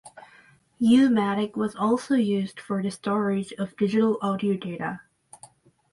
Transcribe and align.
U-matic 0.79 1.55
was 1.55 1.75
also 1.75 2.15
used 2.15 2.59
for 2.59 2.81
the 2.81 2.89
storage 2.89 3.53
of 3.59 3.77
digital 3.77 4.17
audio 4.19 4.57
data. 4.57 5.01